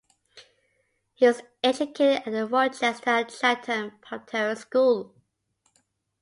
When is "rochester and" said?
2.47-3.29